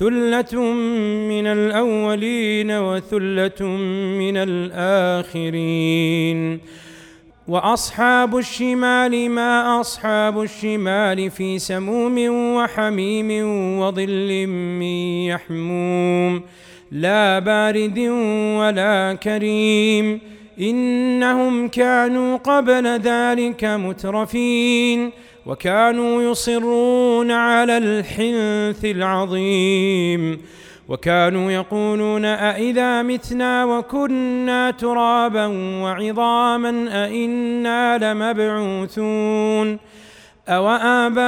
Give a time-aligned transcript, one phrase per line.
[0.00, 0.62] ثلة
[1.28, 3.66] من الأولين وثلة
[4.18, 4.36] من
[5.36, 6.38] الآخرين
[7.48, 12.18] وأصحاب الشمال ما أصحاب الشمال في سموم
[12.56, 13.30] وحميم
[13.78, 14.82] وظل من
[15.28, 16.42] يحموم
[16.92, 17.98] لا بارد
[18.58, 20.20] ولا كريم
[20.60, 25.10] إنهم كانوا قبل ذلك مترفين
[25.46, 30.40] وكانوا يصرون على الحنث العظيم
[30.88, 35.46] وكانوا يقولون أإذا متنا وكنا ترابا
[35.82, 39.78] وعظاما أإنا لمبعوثون
[40.48, 41.24] أو آباؤنا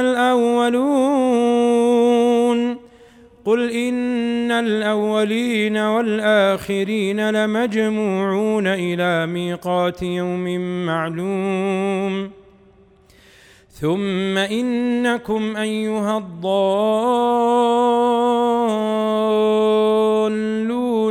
[0.00, 1.56] الأولون
[3.44, 12.30] قل إن الأولين والآخرين لمجموعون إلى ميقات يوم معلوم
[13.80, 16.56] ثم إنكم أيها الضالون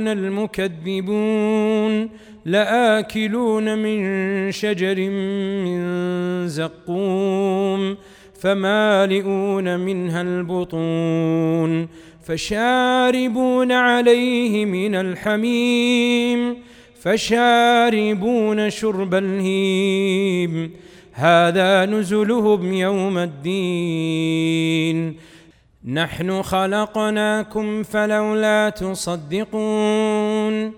[0.07, 2.09] المكذبون
[2.45, 5.09] لآكلون من شجر
[5.65, 5.79] من
[6.47, 7.97] زقوم
[8.39, 11.87] فمالئون منها البطون
[12.23, 16.57] فشاربون عليه من الحميم
[17.01, 20.71] فشاربون شرب الهيم
[21.17, 25.15] هذا نزلهم يوم الدين.
[25.85, 30.71] نحن خلقناكم فلولا تصدقون.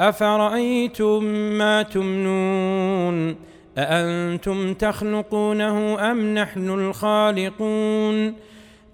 [0.00, 1.24] أفرأيتم
[1.58, 3.36] ما تمنون؟
[3.78, 8.34] أأنتم تخلقونه أم نحن الخالقون؟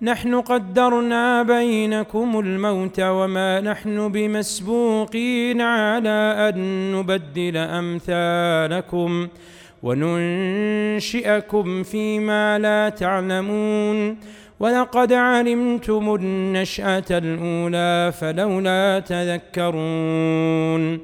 [0.03, 9.29] نحن قدرنا بينكم الموت وما نحن بمسبوقين على أن نبدل أمثالكم.
[9.83, 14.17] وننشئكم فيما لا تعلمون.
[14.61, 21.01] ولقد علمتم النشأة الأولى فلولا تذكرون.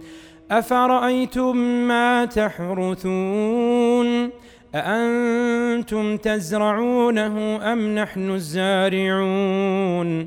[0.50, 1.56] أفرأيتم
[1.88, 4.06] ما تحرثون؟
[4.75, 10.26] أأنتم تزرعونه أم نحن الزارعون؟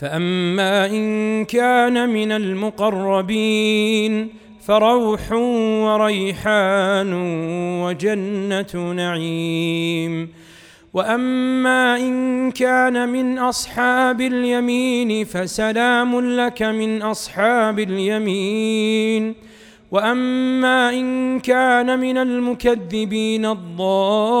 [0.00, 4.28] فأما إن كان من المقربين
[4.66, 5.32] فروح
[5.82, 7.12] وريحان
[7.84, 10.28] وجنة نعيم.
[10.94, 19.34] وأما إن كان من أصحاب اليمين فسلام لك من أصحاب اليمين.
[19.90, 24.40] وأما إن كان من المكذبين الضالين.